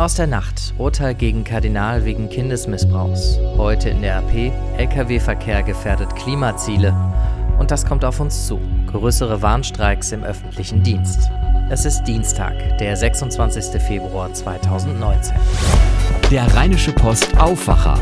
Aus 0.00 0.14
der 0.14 0.26
Nacht. 0.26 0.72
Urteil 0.78 1.14
gegen 1.14 1.44
Kardinal 1.44 2.06
wegen 2.06 2.30
Kindesmissbrauchs. 2.30 3.38
Heute 3.58 3.90
in 3.90 4.00
der 4.00 4.16
AP. 4.16 4.50
Lkw-Verkehr 4.78 5.62
gefährdet 5.62 6.16
Klimaziele. 6.16 6.96
Und 7.58 7.70
das 7.70 7.84
kommt 7.84 8.06
auf 8.06 8.18
uns 8.18 8.46
zu. 8.46 8.58
Größere 8.86 9.42
Warnstreiks 9.42 10.12
im 10.12 10.24
öffentlichen 10.24 10.82
Dienst. 10.82 11.28
Es 11.68 11.84
ist 11.84 12.04
Dienstag, 12.04 12.78
der 12.78 12.96
26. 12.96 13.78
Februar 13.82 14.32
2019. 14.32 15.36
Der 16.30 16.46
Rheinische 16.54 16.92
Post 16.92 17.38
Aufwacher. 17.38 17.98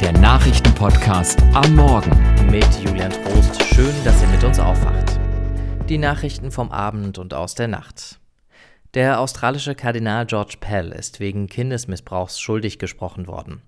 Der 0.00 0.12
Nachrichtenpodcast 0.12 1.42
am 1.52 1.74
Morgen. 1.74 2.10
Mit 2.50 2.64
Julian 2.82 3.12
Trost. 3.12 3.62
Schön, 3.64 3.92
dass 4.02 4.22
ihr 4.22 4.28
mit 4.28 4.42
uns 4.42 4.58
aufwacht. 4.58 5.20
Die 5.90 5.98
Nachrichten 5.98 6.50
vom 6.50 6.72
Abend 6.72 7.18
und 7.18 7.34
aus 7.34 7.54
der 7.54 7.68
Nacht. 7.68 8.18
Der 8.94 9.20
australische 9.20 9.74
Kardinal 9.74 10.24
George 10.24 10.56
Pell 10.60 10.92
ist 10.92 11.20
wegen 11.20 11.46
Kindesmissbrauchs 11.46 12.40
schuldig 12.40 12.78
gesprochen 12.78 13.26
worden. 13.26 13.60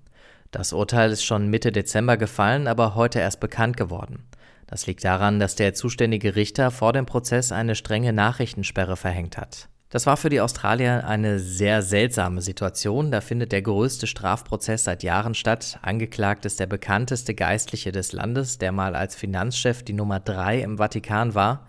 Das 0.51 0.73
Urteil 0.73 1.11
ist 1.11 1.24
schon 1.24 1.48
Mitte 1.48 1.73
Dezember 1.73 2.16
gefallen, 2.16 2.66
aber 2.66 2.95
heute 2.95 3.19
erst 3.19 3.38
bekannt 3.38 3.77
geworden. 3.77 4.25
Das 4.66 4.87
liegt 4.87 5.05
daran, 5.05 5.38
dass 5.38 5.56
der 5.56 5.75
zuständige 5.75 6.37
Richter 6.37 6.70
vor 6.70 6.95
dem 6.95 7.05
Prozess 7.05 7.52
eine 7.52 7.75
strenge 7.75 8.14
Nachrichtensperre 8.14 8.97
verhängt 8.97 9.37
hat. 9.37 9.69
Das 9.91 10.06
war 10.06 10.16
für 10.16 10.30
die 10.30 10.41
Australier 10.41 11.06
eine 11.06 11.39
sehr 11.39 11.83
seltsame 11.83 12.41
Situation. 12.41 13.11
Da 13.11 13.20
findet 13.20 13.52
der 13.52 13.61
größte 13.61 14.06
Strafprozess 14.06 14.84
seit 14.84 15.02
Jahren 15.02 15.34
statt. 15.34 15.80
Angeklagt 15.83 16.47
ist 16.47 16.61
der 16.61 16.66
bekannteste 16.66 17.34
Geistliche 17.34 17.92
des 17.92 18.12
Landes, 18.12 18.56
der 18.56 18.73
mal 18.73 18.95
als 18.95 19.16
Finanzchef 19.16 19.83
die 19.83 19.92
Nummer 19.92 20.19
drei 20.19 20.61
im 20.61 20.78
Vatikan 20.78 21.34
war 21.34 21.66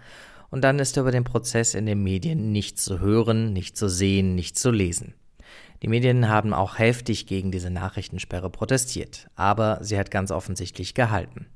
und 0.52 0.64
dann 0.64 0.78
ist 0.78 0.98
über 0.98 1.12
den 1.12 1.24
Prozess 1.24 1.74
in 1.74 1.88
den 1.88 2.04
Medien 2.04 2.52
nicht 2.52 2.80
zu 2.80 3.00
hören, 3.00 3.54
nicht 3.54 3.76
zu 3.76 3.90
sehen, 3.90 4.36
nicht 4.36 4.60
zu 4.60 4.70
lesen. 4.70 5.16
Die 5.82 5.88
Medien 5.88 6.30
haben 6.30 6.54
auch 6.54 6.78
heftig 6.78 7.26
gegen 7.26 7.52
diese 7.52 7.72
Nachrichtensperre 7.72 8.52
protestiert, 8.52 9.28
aber 9.36 9.80
sie 9.82 9.98
hat 9.98 10.12
ganz 10.12 10.30
offensichtlich 10.30 10.94
gehalten. 10.94 11.48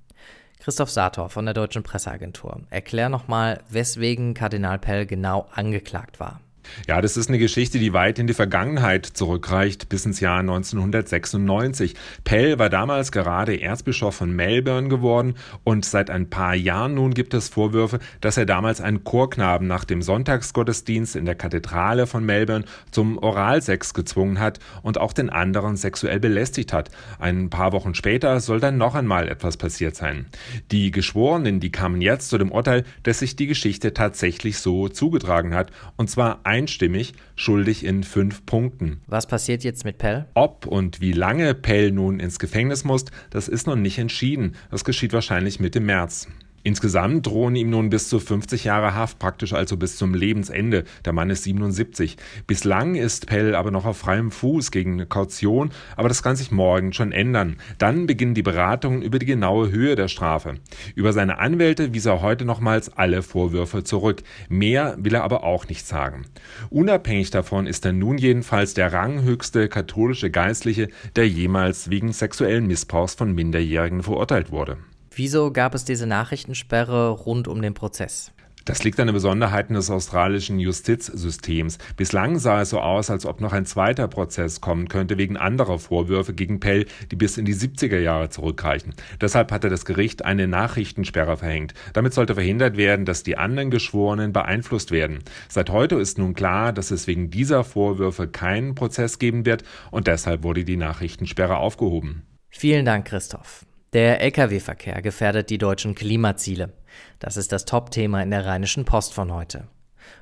Christoph 0.59 0.89
Sator 0.89 1.30
von 1.30 1.45
der 1.45 1.53
Deutschen 1.53 1.83
Presseagentur, 1.83 2.61
erklär 2.72 3.09
nochmal, 3.09 3.61
weswegen 3.70 4.33
Kardinal 4.33 4.80
Pell 4.80 5.05
genau 5.05 5.48
angeklagt 5.52 6.20
war. 6.20 6.42
Ja, 6.88 7.02
das 7.02 7.17
ist 7.17 7.30
eine 7.30 7.39
Geschichte, 7.39 7.80
die 7.80 7.94
weit 7.94 8.19
in 8.19 8.27
die 8.27 8.33
Vergangenheit 8.33 9.05
zurückreicht, 9.05 9.89
bis 9.89 10.05
ins 10.05 10.19
Jahr 10.19 10.39
1996. 10.39 11.95
Pell 12.23 12.59
war 12.59 12.69
damals 12.69 13.11
gerade 13.11 13.59
Erzbischof 13.61 14.16
von 14.16 14.35
Melbourne 14.35 14.89
geworden 14.89 15.36
und 15.63 15.86
seit 15.86 16.09
ein 16.09 16.30
paar 16.30 16.55
Jahren 16.55 16.95
nun 16.95 17.13
gibt 17.13 17.33
es 17.33 17.49
Vorwürfe, 17.49 17.99
dass 18.21 18.38
er 18.38 18.45
damals 18.45 18.81
einen 18.81 19.03
Chorknaben 19.03 19.67
nach 19.67 19.86
dem 19.86 20.02
Sonntagsgottesdienst 20.02 21.16
in 21.16 21.25
der 21.25 21.36
Kathedrale 21.36 22.08
von 22.08 22.25
Melbourne 22.25 22.66
zum 22.91 23.17
Oralsex 23.17 23.93
gezwungen 23.93 24.39
hat 24.39 24.59
und 24.83 24.99
auch 24.99 25.13
den 25.13 25.30
anderen 25.30 25.75
sexuell 25.75 26.19
belästigt 26.19 26.73
hat. 26.73 26.89
Ein 27.19 27.49
paar 27.49 27.71
Wochen 27.71 27.95
später 27.95 28.39
soll 28.39 28.59
dann 28.59 28.77
noch 28.77 28.95
einmal 28.95 29.27
etwas 29.27 29.58
passiert 29.58 29.95
sein. 29.95 30.27
Die 30.71 30.91
Geschworenen, 30.91 31.59
die 31.59 31.71
kamen 31.71 32.02
jetzt 32.02 32.30
zu 32.30 32.38
dem 32.38 32.52
Urteil, 32.52 32.83
dass 33.03 33.19
sich 33.19 33.36
die 33.36 33.47
Geschichte 33.47 33.93
tatsächlich 33.93 34.58
so 34.58 34.89
zugetragen 34.89 35.53
hat, 35.53 35.71
und 35.97 36.09
zwar 36.09 36.39
einstimmig 36.56 37.14
schuldig 37.36 37.84
in 37.84 38.03
fünf 38.03 38.45
Punkten. 38.45 39.02
Was 39.08 39.28
passiert 39.28 39.66
jetzt 39.66 39.84
mit 39.84 39.98
Pell? 39.98 40.25
Ob 40.36 40.66
und 40.66 41.02
wie 41.02 41.11
lange 41.11 41.53
Pell 41.53 41.92
nun 41.92 42.22
ins 42.22 42.39
Gefängnis 42.39 42.86
muss, 42.86 43.03
das 43.30 43.50
ist 43.50 43.67
noch 43.67 43.75
nicht 43.75 43.98
entschieden. 43.98 44.56
Das 44.72 44.86
geschieht 44.86 45.11
wahrscheinlich 45.11 45.59
Mitte 45.59 45.81
März. 45.81 46.30
Insgesamt 46.66 47.27
drohen 47.27 47.55
ihm 47.55 47.69
nun 47.69 47.91
bis 47.91 48.09
zu 48.09 48.19
50 48.19 48.63
Jahre 48.63 48.95
Haft, 48.95 49.19
praktisch 49.19 49.53
also 49.53 49.77
bis 49.77 49.97
zum 49.97 50.16
Lebensende. 50.16 50.83
Der 51.05 51.13
Mann 51.13 51.30
ist 51.30 51.44
77. 51.44 52.17
Bislang 52.47 52.95
ist 52.95 53.27
Pell 53.27 53.53
aber 53.53 53.69
noch 53.69 53.85
auf 53.85 53.99
freiem 53.99 54.31
Fuß 54.31 54.71
gegen 54.71 54.93
eine 54.93 55.05
Kaution, 55.05 55.69
aber 55.95 56.08
das 56.08 56.23
kann 56.23 56.36
sich 56.36 56.49
morgen 56.49 56.91
schon 56.91 57.11
ändern. 57.11 57.58
Dann 57.77 58.08
beginnen 58.08 58.33
die 58.33 58.41
Beratungen 58.41 59.03
über 59.03 59.19
die 59.19 59.27
genaue 59.27 59.70
Höhe 59.70 59.95
der 59.95 60.08
Strafe. 60.08 60.55
Über 60.95 61.14
seine 61.14 61.37
Anwälte 61.37 61.93
wies 61.93 62.08
er 62.08 62.23
heute 62.23 62.45
nochmals 62.45 62.89
alle 62.89 63.21
Vorwürfe 63.21 63.83
zurück. 63.83 64.23
Mehr 64.49 64.95
will 64.98 65.14
er 65.14 65.23
aber 65.23 65.43
auch 65.43 65.67
nicht 65.67 65.86
sagen. 65.86 66.25
Unabhängig 66.71 67.30
davon 67.30 67.67
ist 67.67 67.86
er 67.86 67.93
nun 67.93 68.17
jedenfalls 68.17 68.73
der 68.73 68.92
ranghöchste 68.92 69.70
katholische 69.70 70.31
Geistliche, 70.31 70.87
der 71.15 71.30
jemals 71.30 71.92
wegen 71.92 72.11
sexuellen 72.11 72.65
Missbrauchs 72.65 73.14
von 73.14 73.36
Minderjährigen 73.36 74.02
verurteilt 74.02 74.52
wurde. 74.52 74.77
Wieso 75.17 75.49
gab 75.53 75.73
es 75.76 75.86
diese 75.86 76.05
Nachrichtensperre 76.08 77.09
rund 77.09 77.48
um 77.48 77.61
den 77.61 77.73
Prozess? 77.73 78.33
Das 78.65 78.83
liegt 78.83 78.99
an 78.99 79.08
den 79.08 79.14
Besonderheiten 79.14 79.76
des 79.76 79.89
australischen 79.89 80.59
Justizsystems. 80.59 81.77
Bislang 81.95 82.37
sah 82.37 82.64
es 82.64 82.71
so 82.71 82.81
aus, 82.81 83.09
als 83.09 83.25
ob 83.25 83.39
noch 83.39 83.54
ein 83.54 83.65
zweiter 83.65 84.09
Prozess 84.09 84.59
kommen 84.59 84.89
könnte 84.89 85.17
wegen 85.17 85.37
anderer 85.37 85.80
Vorwürfe 85.80 86.33
gegen 86.33 86.59
Pell, 86.59 86.86
die 87.11 87.15
bis 87.15 87.37
in 87.37 87.45
die 87.45 87.55
70er 87.55 87.99
Jahre 87.99 88.30
zurückreichen. 88.30 88.93
Deshalb 89.21 89.54
hatte 89.54 89.70
das 89.70 89.86
Gericht 89.86 90.25
eine 90.25 90.49
Nachrichtensperre 90.49 91.37
verhängt. 91.37 91.75
Damit 91.93 92.14
sollte 92.14 92.33
verhindert 92.33 92.75
werden, 92.75 93.05
dass 93.05 93.23
die 93.23 93.37
anderen 93.37 93.71
Geschworenen 93.71 94.33
beeinflusst 94.33 94.92
werden. 94.92 95.20
Seit 95.48 95.70
heute 95.70 95.95
ist 95.95 96.17
nun 96.17 96.33
klar, 96.33 96.73
dass 96.73 96.92
es 96.92 97.08
wegen 97.08 97.30
dieser 97.30 97.64
Vorwürfe 97.64 98.27
keinen 98.27 98.75
Prozess 98.75 99.17
geben 99.17 99.45
wird 99.45 99.64
und 99.92 100.08
deshalb 100.08 100.43
wurde 100.43 100.65
die 100.65 100.75
Nachrichtensperre 100.75 101.55
aufgehoben. 101.55 102.23
Vielen 102.49 102.83
Dank, 102.83 103.05
Christoph. 103.05 103.65
Der 103.95 104.20
Lkw-Verkehr 104.20 105.02
gefährdet 105.02 105.50
die 105.50 105.58
deutschen 105.58 105.95
Klimaziele. 105.95 106.73
Das 107.20 107.38
ist 107.38 107.54
das 107.54 107.64
Top-Thema 107.64 108.22
in 108.22 108.30
der 108.30 108.45
Rheinischen 108.45 108.83
Post 108.83 109.14
von 109.14 109.33
heute. 109.33 109.70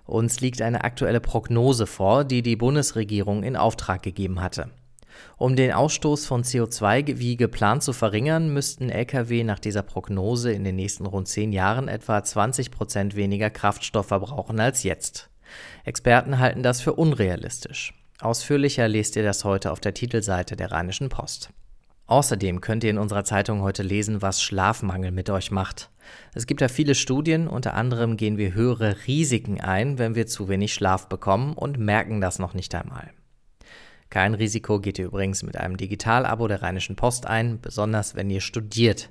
Uns 0.05 0.41
liegt 0.41 0.61
eine 0.61 0.83
aktuelle 0.83 1.19
Prognose 1.19 1.87
vor, 1.87 2.23
die 2.23 2.43
die 2.43 2.55
Bundesregierung 2.55 3.41
in 3.41 3.55
Auftrag 3.55 4.03
gegeben 4.03 4.43
hatte. 4.43 4.69
Um 5.37 5.55
den 5.55 5.71
Ausstoß 5.71 6.27
von 6.27 6.43
CO2 6.43 7.17
wie 7.17 7.35
geplant 7.35 7.81
zu 7.81 7.93
verringern, 7.93 8.53
müssten 8.53 8.91
Lkw 8.91 9.43
nach 9.43 9.57
dieser 9.57 9.81
Prognose 9.81 10.51
in 10.51 10.63
den 10.63 10.75
nächsten 10.75 11.07
rund 11.07 11.27
zehn 11.27 11.51
Jahren 11.51 11.87
etwa 11.87 12.23
20 12.23 12.69
Prozent 12.69 13.15
weniger 13.15 13.49
Kraftstoff 13.49 14.05
verbrauchen 14.05 14.59
als 14.59 14.83
jetzt. 14.83 15.31
Experten 15.83 16.37
halten 16.37 16.61
das 16.61 16.79
für 16.79 16.93
unrealistisch. 16.93 17.95
Ausführlicher 18.21 18.87
lest 18.87 19.15
ihr 19.15 19.23
das 19.23 19.43
heute 19.43 19.71
auf 19.71 19.79
der 19.79 19.95
Titelseite 19.95 20.55
der 20.55 20.71
Rheinischen 20.71 21.09
Post. 21.09 21.49
Außerdem 22.05 22.59
könnt 22.59 22.83
ihr 22.83 22.89
in 22.89 22.97
unserer 22.97 23.23
Zeitung 23.23 23.61
heute 23.61 23.81
lesen, 23.81 24.21
was 24.21 24.41
Schlafmangel 24.41 25.11
mit 25.11 25.29
euch 25.29 25.51
macht. 25.51 25.89
Es 26.33 26.47
gibt 26.47 26.61
da 26.61 26.67
viele 26.67 26.95
Studien, 26.95 27.47
unter 27.47 27.75
anderem 27.75 28.17
gehen 28.17 28.37
wir 28.37 28.53
höhere 28.53 29.07
Risiken 29.07 29.61
ein, 29.61 29.97
wenn 29.97 30.15
wir 30.15 30.27
zu 30.27 30.49
wenig 30.49 30.73
Schlaf 30.73 31.07
bekommen 31.07 31.53
und 31.53 31.77
merken 31.77 32.19
das 32.19 32.39
noch 32.39 32.53
nicht 32.53 32.75
einmal. 32.75 33.11
Kein 34.09 34.35
Risiko 34.35 34.79
geht 34.79 34.99
ihr 34.99 35.05
übrigens 35.05 35.41
mit 35.41 35.57
einem 35.57 35.77
Digitalabo 35.77 36.47
der 36.47 36.61
Rheinischen 36.61 36.95
Post 36.95 37.25
ein, 37.25 37.59
besonders 37.61 38.15
wenn 38.15 38.29
ihr 38.29 38.41
studiert. 38.41 39.09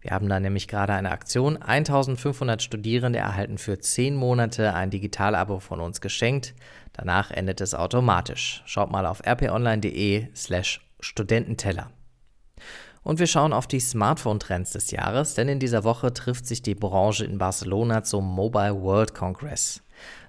Wir 0.00 0.12
haben 0.12 0.28
da 0.28 0.38
nämlich 0.38 0.68
gerade 0.68 0.92
eine 0.92 1.10
Aktion. 1.10 1.60
1500 1.60 2.62
Studierende 2.62 3.18
erhalten 3.18 3.58
für 3.58 3.80
10 3.80 4.14
Monate 4.14 4.74
ein 4.74 4.90
Digitalabo 4.90 5.58
von 5.58 5.80
uns 5.80 6.00
geschenkt. 6.00 6.54
Danach 6.92 7.32
endet 7.32 7.60
es 7.62 7.74
automatisch. 7.74 8.62
Schaut 8.66 8.92
mal 8.92 9.06
auf 9.06 9.26
rponline.de 9.26 10.28
slash 10.36 10.86
Studententeller. 11.00 11.90
Und 13.02 13.18
wir 13.18 13.26
schauen 13.26 13.52
auf 13.52 13.66
die 13.66 13.80
Smartphone-Trends 13.80 14.72
des 14.72 14.90
Jahres, 14.90 15.34
denn 15.34 15.48
in 15.48 15.60
dieser 15.60 15.84
Woche 15.84 16.12
trifft 16.14 16.46
sich 16.46 16.62
die 16.62 16.74
Branche 16.74 17.24
in 17.24 17.38
Barcelona 17.38 18.02
zum 18.02 18.24
Mobile 18.24 18.80
World 18.82 19.14
Congress. 19.14 19.82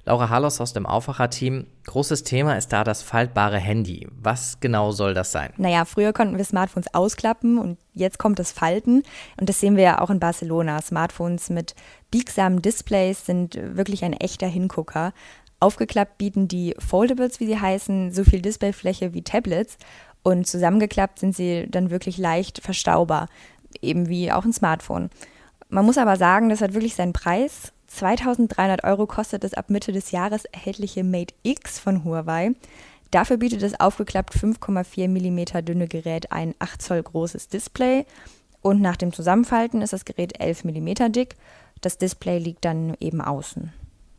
Laura 0.08 0.30
Harlos 0.30 0.62
aus 0.62 0.74
dem 0.74 0.86
Aufwacher-Team. 0.86 1.66
Großes 1.86 2.24
Thema 2.24 2.58
ist 2.58 2.72
da 2.72 2.84
das 2.84 3.02
faltbare 3.02 3.58
Handy. 3.58 4.08
Was 4.22 4.60
genau 4.60 4.92
soll 4.92 5.16
das 5.16 5.32
sein? 5.32 5.52
Naja, 5.58 5.84
früher 5.86 6.14
konnten 6.14 6.38
wir 6.38 6.46
Smartphones 6.46 6.94
ausklappen 6.94 7.58
und 7.58 7.80
jetzt 7.94 8.20
kommt 8.20 8.38
das 8.38 8.52
Falten. 8.52 9.02
Und 9.40 9.50
das 9.50 9.60
sehen 9.60 9.78
wir 9.78 9.84
ja 9.84 10.02
auch 10.02 10.12
in 10.12 10.20
Barcelona. 10.20 10.80
Smartphones 10.82 11.50
mit 11.50 11.74
biegsamen 12.12 12.62
Displays 12.62 13.26
sind 13.26 13.56
wirklich 13.56 14.04
ein 14.06 14.14
echter 14.14 14.48
Hingucker. 14.48 15.12
Aufgeklappt 15.60 16.18
bieten 16.18 16.48
die 16.48 16.76
Foldables, 16.78 17.40
wie 17.40 17.48
sie 17.48 17.60
heißen, 17.60 18.12
so 18.12 18.24
viel 18.24 18.42
Displayfläche 18.42 19.14
wie 19.14 19.24
Tablets 19.24 19.78
und 20.24 20.48
zusammengeklappt 20.48 21.20
sind 21.20 21.36
sie 21.36 21.68
dann 21.70 21.92
wirklich 21.92 22.18
leicht 22.18 22.62
verstaubar, 22.62 23.28
eben 23.82 24.10
wie 24.10 24.32
auch 24.32 24.44
ein 24.44 24.54
Smartphone. 24.54 25.10
Man 25.70 25.86
muss 25.86 25.98
aber 25.98 26.18
sagen, 26.18 26.50
das 26.50 26.62
hat 26.62 26.74
wirklich 26.74 26.96
seinen 26.96 27.14
Preis. 27.14 27.72
2300 27.88 28.84
Euro 28.84 29.06
kostet 29.06 29.44
das 29.44 29.54
ab 29.54 29.70
Mitte 29.70 29.92
des 29.92 30.12
Jahres 30.12 30.46
erhältliche 30.46 31.04
Mate 31.04 31.34
X 31.44 31.80
von 31.80 32.04
Huawei. 32.04 32.52
Dafür 33.12 33.38
bietet 33.38 33.62
das 33.62 33.80
aufgeklappt 33.80 34.36
5,4 34.36 35.08
mm 35.08 35.64
dünne 35.64 35.88
Gerät 35.88 36.32
ein 36.32 36.56
8 36.60 36.82
Zoll 36.82 37.04
großes 37.04 37.48
Display 37.48 38.06
und 38.62 38.82
nach 38.82 38.98
dem 38.98 39.14
Zusammenfalten 39.14 39.82
ist 39.82 39.94
das 39.94 40.06
Gerät 40.06 40.40
11 40.40 40.64
mm 40.64 41.12
dick. 41.12 41.36
Das 41.82 41.98
Display 42.00 42.40
liegt 42.40 42.66
dann 42.66 42.96
eben 43.00 43.22
außen. 43.22 43.72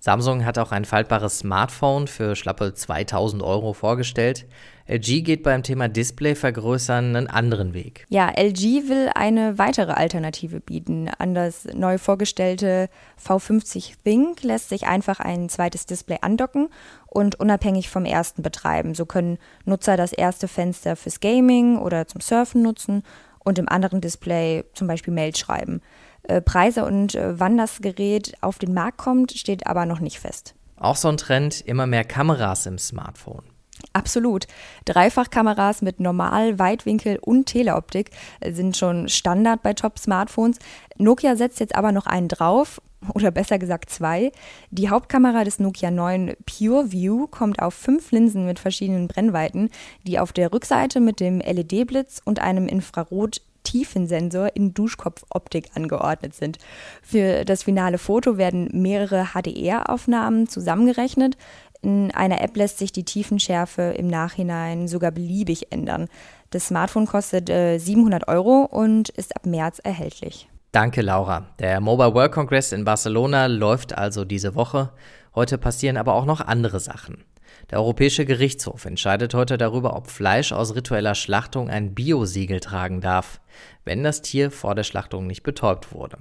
Samsung 0.07 0.45
hat 0.45 0.57
auch 0.57 0.71
ein 0.71 0.85
faltbares 0.85 1.41
Smartphone 1.41 2.07
für 2.07 2.37
schlappe 2.37 2.73
2000 2.73 3.43
Euro 3.43 3.73
vorgestellt. 3.73 4.47
LG 4.87 5.25
geht 5.25 5.43
beim 5.43 5.65
Thema 5.65 5.89
Display 5.89 6.37
vergrößern 6.37 7.17
einen 7.17 7.27
anderen 7.27 7.75
Weg. 7.75 8.07
Ja, 8.09 8.29
LG 8.29 8.89
will 8.89 9.11
eine 9.17 9.59
weitere 9.59 9.91
Alternative 9.91 10.61
bieten. 10.61 11.11
An 11.19 11.35
das 11.35 11.65
neu 11.75 11.99
vorgestellte 11.99 12.89
V50 13.21 13.95
Think 14.05 14.45
lässt 14.45 14.69
sich 14.69 14.87
einfach 14.87 15.19
ein 15.19 15.49
zweites 15.49 15.87
Display 15.87 16.19
andocken 16.21 16.69
und 17.09 17.41
unabhängig 17.41 17.91
vom 17.91 18.05
ersten 18.05 18.43
betreiben. 18.43 18.95
So 18.95 19.07
können 19.07 19.39
Nutzer 19.65 19.97
das 19.97 20.13
erste 20.13 20.47
Fenster 20.47 20.95
fürs 20.95 21.19
Gaming 21.19 21.79
oder 21.79 22.07
zum 22.07 22.21
Surfen 22.21 22.63
nutzen 22.63 23.03
und 23.41 23.59
im 23.59 23.69
anderen 23.69 24.01
Display 24.01 24.63
zum 24.73 24.87
Beispiel 24.87 25.13
Mail 25.13 25.35
schreiben. 25.35 25.81
Äh, 26.29 26.41
Preise 26.41 26.85
und 26.85 27.15
äh, 27.15 27.39
wann 27.39 27.57
das 27.57 27.81
Gerät 27.81 28.35
auf 28.41 28.59
den 28.59 28.75
Markt 28.75 28.99
kommt, 28.99 29.33
steht 29.33 29.67
aber 29.67 29.87
noch 29.87 30.01
nicht 30.01 30.19
fest. 30.19 30.55
Auch 30.77 30.97
so 30.97 31.09
ein 31.09 31.17
Trend, 31.17 31.61
immer 31.61 31.87
mehr 31.87 32.05
Kameras 32.05 32.67
im 32.67 32.79
Smartphone. 32.79 33.45
Absolut. 33.93 34.47
Dreifachkameras 34.87 35.83
mit 35.83 36.01
Normal-, 36.01 36.59
Weitwinkel- 36.59 37.19
und 37.21 37.47
Teleoptik 37.47 38.11
äh, 38.41 38.53
sind 38.53 38.77
schon 38.77 39.09
Standard 39.09 39.63
bei 39.63 39.73
Top-Smartphones. 39.73 40.59
Nokia 40.99 41.37
setzt 41.37 41.61
jetzt 41.61 41.75
aber 41.75 41.93
noch 41.93 42.07
einen 42.07 42.29
drauf, 42.29 42.81
oder 43.15 43.31
besser 43.31 43.59
gesagt 43.59 43.91
zwei. 43.91 44.33
Die 44.71 44.91
Hauptkamera 44.91 45.45
des 45.45 45.59
Nokia 45.59 45.91
9 45.91 46.35
Pure 46.45 46.93
View 46.93 47.27
kommt 47.29 47.61
auf 47.61 47.75
fünf 47.75 48.11
Linsen 48.11 48.47
mit 48.47 48.59
verschiedenen 48.59 49.07
Brennweiten, 49.09 49.71
die 50.07 50.19
auf 50.19 50.33
der 50.33 50.53
Rückseite 50.53 51.01
mit 51.01 51.21
dem 51.21 51.41
LED-Blitz 51.41 52.21
und 52.25 52.41
einem 52.41 52.67
Infrarot 52.67 53.43
Tiefensensor 53.67 54.55
in 54.55 54.73
Duschkopfoptik 54.73 55.71
angeordnet 55.75 56.35
sind. 56.35 56.59
Für 57.03 57.45
das 57.45 57.65
finale 57.65 57.99
Foto 57.99 58.39
werden 58.39 58.69
mehrere 58.73 59.29
HDR-Aufnahmen 59.35 60.49
zusammengerechnet. 60.49 61.37
In 61.83 62.11
einer 62.13 62.41
App 62.41 62.57
lässt 62.57 62.79
sich 62.79 62.93
die 62.93 63.05
Tiefenschärfe 63.05 63.95
im 63.99 64.07
Nachhinein 64.07 64.89
sogar 64.89 65.11
beliebig 65.11 65.73
ändern. 65.73 66.09
Das 66.51 66.69
Smartphone 66.69 67.07
kostet 67.07 67.51
äh, 67.51 67.79
700 67.79 68.29
Euro 68.29 68.63
und 68.63 69.09
ist 69.11 69.35
ab 69.35 69.47
März 69.47 69.81
erhältlich. 69.83 70.49
Danke, 70.73 71.03
Laura. 71.03 71.47
Der 71.59 71.81
Mobile 71.81 72.15
World 72.15 72.33
Congress 72.33 72.73
in 72.73 72.85
Barcelona 72.85 73.47
läuft 73.47 73.97
also 73.97 74.25
diese 74.25 74.55
Woche. 74.55 74.91
Heute 75.35 75.59
passieren 75.59 75.97
aber 75.97 76.15
auch 76.15 76.25
noch 76.25 76.41
andere 76.41 76.81
Sachen. 76.81 77.25
Der 77.71 77.79
Europäische 77.79 78.25
Gerichtshof 78.25 78.85
entscheidet 78.85 79.35
heute 79.35 79.59
darüber, 79.59 79.97
ob 79.97 80.09
Fleisch 80.09 80.53
aus 80.53 80.75
ritueller 80.75 81.15
Schlachtung 81.15 81.69
ein 81.69 81.95
Biosiegel 81.95 82.61
tragen 82.61 83.01
darf, 83.01 83.41
wenn 83.85 84.05
das 84.05 84.23
Tier 84.23 84.51
vor 84.51 84.75
der 84.75 84.85
Schlachtung 84.85 85.27
nicht 85.27 85.43
betäubt 85.43 85.93
wurde. 85.93 86.19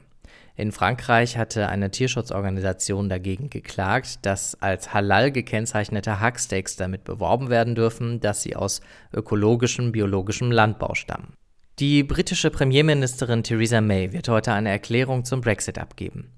In 0.58 0.72
Frankreich 0.72 1.38
hatte 1.38 1.68
eine 1.68 1.92
Tierschutzorganisation 1.92 3.10
dagegen 3.10 3.50
geklagt, 3.50 4.20
dass 4.26 4.56
als 4.62 4.94
halal 4.94 5.32
gekennzeichnete 5.32 6.22
Hacksteaks 6.22 6.78
damit 6.78 7.04
beworben 7.04 7.50
werden 7.50 7.76
dürfen, 7.76 8.22
dass 8.22 8.42
sie 8.42 8.56
aus 8.56 8.81
ökologischem, 9.14 9.92
biologischem 9.92 10.52
Landbau 10.52 10.96
stammen. 10.96 11.34
Die 11.80 12.04
britische 12.04 12.52
Premierministerin 12.52 13.44
Theresa 13.44 13.81
May 13.81 14.14
wird 14.14 14.30
heute 14.30 14.54
eine 14.54 14.70
Erklärung 14.70 15.26
zum 15.26 15.42
Brexit 15.42 15.78
abgeben. 15.78 16.31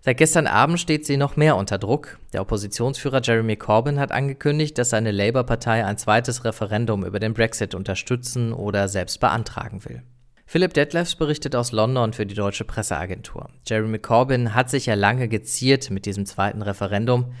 Seit 0.00 0.16
gestern 0.16 0.46
Abend 0.46 0.80
steht 0.80 1.06
sie 1.06 1.16
noch 1.16 1.36
mehr 1.36 1.56
unter 1.56 1.78
Druck. 1.78 2.18
Der 2.32 2.40
Oppositionsführer 2.40 3.20
Jeremy 3.22 3.56
Corbyn 3.56 4.00
hat 4.00 4.12
angekündigt, 4.12 4.78
dass 4.78 4.90
seine 4.90 5.10
Labour-Partei 5.10 5.84
ein 5.84 5.98
zweites 5.98 6.44
Referendum 6.44 7.04
über 7.04 7.20
den 7.20 7.34
Brexit 7.34 7.74
unterstützen 7.74 8.52
oder 8.52 8.88
selbst 8.88 9.20
beantragen 9.20 9.84
will. 9.84 10.02
Philipp 10.46 10.74
Detlefs 10.74 11.14
berichtet 11.14 11.54
aus 11.54 11.70
London 11.70 12.12
für 12.12 12.26
die 12.26 12.34
deutsche 12.34 12.64
Presseagentur. 12.64 13.50
Jeremy 13.68 14.00
Corbyn 14.00 14.54
hat 14.54 14.68
sich 14.68 14.86
ja 14.86 14.94
lange 14.94 15.28
geziert 15.28 15.90
mit 15.90 16.06
diesem 16.06 16.26
zweiten 16.26 16.62
Referendum. 16.62 17.32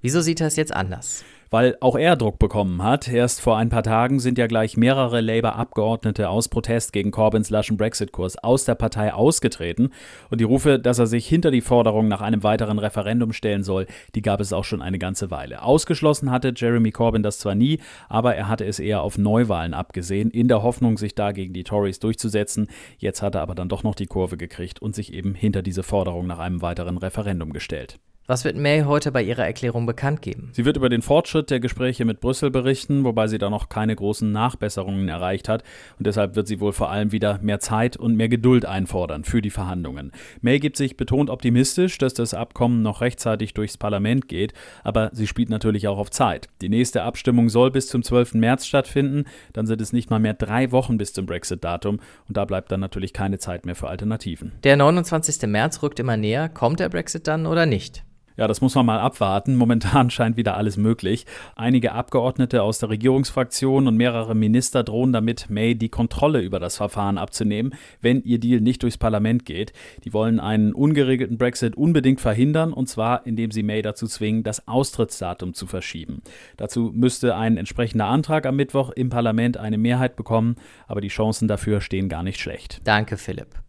Wieso 0.00 0.20
sieht 0.20 0.40
er 0.40 0.48
es 0.48 0.56
jetzt 0.56 0.74
anders? 0.74 1.24
weil 1.50 1.76
auch 1.80 1.96
er 1.96 2.16
Druck 2.16 2.38
bekommen 2.38 2.82
hat. 2.82 3.08
Erst 3.08 3.40
vor 3.40 3.56
ein 3.56 3.68
paar 3.68 3.82
Tagen 3.82 4.20
sind 4.20 4.38
ja 4.38 4.46
gleich 4.46 4.76
mehrere 4.76 5.20
Labour-Abgeordnete 5.20 6.28
aus 6.28 6.48
Protest 6.48 6.92
gegen 6.92 7.10
Corbyns 7.10 7.50
laschen 7.50 7.76
Brexit-Kurs 7.76 8.38
aus 8.38 8.64
der 8.64 8.74
Partei 8.74 9.12
ausgetreten. 9.12 9.90
Und 10.30 10.40
die 10.40 10.44
Rufe, 10.44 10.78
dass 10.78 10.98
er 10.98 11.06
sich 11.06 11.26
hinter 11.26 11.50
die 11.50 11.60
Forderung 11.60 12.08
nach 12.08 12.20
einem 12.20 12.42
weiteren 12.42 12.78
Referendum 12.78 13.32
stellen 13.32 13.62
soll, 13.62 13.86
die 14.14 14.22
gab 14.22 14.40
es 14.40 14.52
auch 14.52 14.64
schon 14.64 14.82
eine 14.82 14.98
ganze 14.98 15.30
Weile. 15.30 15.62
Ausgeschlossen 15.62 16.30
hatte 16.30 16.52
Jeremy 16.54 16.90
Corbyn 16.90 17.22
das 17.22 17.38
zwar 17.38 17.54
nie, 17.54 17.80
aber 18.08 18.34
er 18.34 18.48
hatte 18.48 18.64
es 18.64 18.78
eher 18.78 19.02
auf 19.02 19.18
Neuwahlen 19.18 19.74
abgesehen, 19.74 20.30
in 20.30 20.48
der 20.48 20.62
Hoffnung, 20.62 20.98
sich 20.98 21.14
da 21.14 21.32
gegen 21.32 21.52
die 21.52 21.64
Tories 21.64 22.00
durchzusetzen. 22.00 22.68
Jetzt 22.98 23.22
hat 23.22 23.34
er 23.34 23.42
aber 23.42 23.54
dann 23.54 23.68
doch 23.68 23.82
noch 23.82 23.94
die 23.94 24.06
Kurve 24.06 24.36
gekriegt 24.36 24.80
und 24.80 24.94
sich 24.94 25.12
eben 25.12 25.34
hinter 25.34 25.62
diese 25.62 25.82
Forderung 25.82 26.26
nach 26.26 26.38
einem 26.38 26.62
weiteren 26.62 26.98
Referendum 26.98 27.52
gestellt. 27.52 27.98
Was 28.28 28.44
wird 28.44 28.56
May 28.56 28.82
heute 28.82 29.12
bei 29.12 29.22
ihrer 29.22 29.46
Erklärung 29.46 29.86
bekannt 29.86 30.20
geben? 30.20 30.48
Sie 30.50 30.64
wird 30.64 30.76
über 30.76 30.88
den 30.88 31.00
Fortschritt 31.00 31.48
der 31.48 31.60
Gespräche 31.60 32.04
mit 32.04 32.18
Brüssel 32.18 32.50
berichten, 32.50 33.04
wobei 33.04 33.28
sie 33.28 33.38
da 33.38 33.50
noch 33.50 33.68
keine 33.68 33.94
großen 33.94 34.32
Nachbesserungen 34.32 35.08
erreicht 35.08 35.48
hat. 35.48 35.62
Und 35.96 36.08
deshalb 36.08 36.34
wird 36.34 36.48
sie 36.48 36.58
wohl 36.58 36.72
vor 36.72 36.90
allem 36.90 37.12
wieder 37.12 37.38
mehr 37.40 37.60
Zeit 37.60 37.96
und 37.96 38.16
mehr 38.16 38.28
Geduld 38.28 38.66
einfordern 38.66 39.22
für 39.22 39.42
die 39.42 39.50
Verhandlungen. 39.50 40.10
May 40.40 40.58
gibt 40.58 40.76
sich 40.76 40.96
betont 40.96 41.30
optimistisch, 41.30 41.98
dass 41.98 42.14
das 42.14 42.34
Abkommen 42.34 42.82
noch 42.82 43.00
rechtzeitig 43.00 43.54
durchs 43.54 43.76
Parlament 43.76 44.26
geht, 44.26 44.54
aber 44.82 45.10
sie 45.12 45.28
spielt 45.28 45.48
natürlich 45.48 45.86
auch 45.86 45.98
auf 45.98 46.10
Zeit. 46.10 46.48
Die 46.62 46.68
nächste 46.68 47.04
Abstimmung 47.04 47.48
soll 47.48 47.70
bis 47.70 47.86
zum 47.86 48.02
12. 48.02 48.34
März 48.34 48.66
stattfinden, 48.66 49.26
dann 49.52 49.68
sind 49.68 49.80
es 49.80 49.92
nicht 49.92 50.10
mal 50.10 50.18
mehr 50.18 50.34
drei 50.34 50.72
Wochen 50.72 50.98
bis 50.98 51.12
zum 51.12 51.26
Brexit-Datum 51.26 52.00
und 52.26 52.36
da 52.36 52.44
bleibt 52.44 52.72
dann 52.72 52.80
natürlich 52.80 53.12
keine 53.12 53.38
Zeit 53.38 53.66
mehr 53.66 53.76
für 53.76 53.86
Alternativen. 53.86 54.50
Der 54.64 54.76
29. 54.76 55.48
März 55.48 55.80
rückt 55.84 56.00
immer 56.00 56.16
näher. 56.16 56.48
Kommt 56.48 56.80
der 56.80 56.88
Brexit 56.88 57.28
dann 57.28 57.46
oder 57.46 57.66
nicht? 57.66 58.02
Ja, 58.36 58.46
das 58.46 58.60
muss 58.60 58.74
man 58.74 58.86
mal 58.86 59.00
abwarten. 59.00 59.56
Momentan 59.56 60.10
scheint 60.16 60.36
wieder 60.36 60.56
alles 60.56 60.76
möglich. 60.76 61.26
Einige 61.54 61.92
Abgeordnete 61.92 62.62
aus 62.62 62.78
der 62.78 62.90
Regierungsfraktion 62.90 63.86
und 63.88 63.96
mehrere 63.96 64.34
Minister 64.34 64.84
drohen 64.84 65.12
damit, 65.12 65.48
May 65.48 65.74
die 65.74 65.88
Kontrolle 65.88 66.40
über 66.40 66.60
das 66.60 66.76
Verfahren 66.76 67.18
abzunehmen, 67.18 67.74
wenn 68.00 68.22
ihr 68.22 68.38
Deal 68.38 68.60
nicht 68.60 68.82
durchs 68.82 68.98
Parlament 68.98 69.46
geht. 69.46 69.72
Die 70.04 70.12
wollen 70.12 70.40
einen 70.40 70.72
ungeregelten 70.72 71.38
Brexit 71.38 71.76
unbedingt 71.76 72.20
verhindern, 72.20 72.72
und 72.72 72.88
zwar 72.88 73.26
indem 73.26 73.50
sie 73.50 73.62
May 73.62 73.82
dazu 73.82 74.06
zwingen, 74.06 74.42
das 74.42 74.68
Austrittsdatum 74.68 75.54
zu 75.54 75.66
verschieben. 75.66 76.22
Dazu 76.56 76.92
müsste 76.94 77.36
ein 77.36 77.56
entsprechender 77.56 78.06
Antrag 78.06 78.46
am 78.46 78.56
Mittwoch 78.56 78.90
im 78.90 79.08
Parlament 79.08 79.56
eine 79.56 79.78
Mehrheit 79.78 80.16
bekommen, 80.16 80.56
aber 80.86 81.00
die 81.00 81.08
Chancen 81.08 81.48
dafür 81.48 81.80
stehen 81.80 82.08
gar 82.08 82.22
nicht 82.22 82.40
schlecht. 82.40 82.80
Danke, 82.84 83.16
Philipp. 83.16 83.65